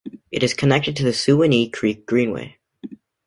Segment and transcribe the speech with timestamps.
[0.31, 2.57] It is connected to the Suwanee Creek Greenway.